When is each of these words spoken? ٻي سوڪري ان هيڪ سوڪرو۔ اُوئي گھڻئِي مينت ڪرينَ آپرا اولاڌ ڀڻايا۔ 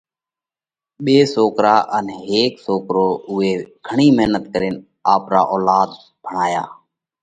ٻي 1.03 1.17
سوڪري 1.33 1.75
ان 1.97 2.05
هيڪ 2.27 2.53
سوڪرو۔ 2.65 3.07
اُوئي 3.29 3.51
گھڻئِي 3.87 4.09
مينت 4.17 4.43
ڪرينَ 4.53 4.75
آپرا 5.13 5.41
اولاڌ 5.53 5.89
ڀڻايا۔ 6.25 6.63